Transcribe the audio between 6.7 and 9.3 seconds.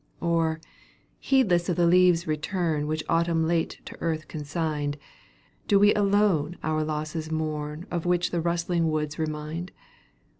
losses mourn Of which the rustling woods